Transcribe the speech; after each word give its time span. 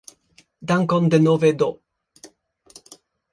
Dankon 0.71 1.09
denove 1.15 1.51
do! 1.63 1.67